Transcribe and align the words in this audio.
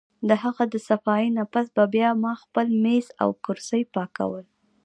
د 0.29 0.31
هغه 0.43 0.63
د 0.73 0.75
صفائي 0.89 1.27
نه 1.37 1.43
پس 1.53 1.65
به 1.75 1.85
بیا 1.95 2.09
ما 2.23 2.33
خپل 2.43 2.67
مېز 2.83 3.05
او 3.23 3.29
کرسۍ 3.45 3.83
پاکول 3.95 4.45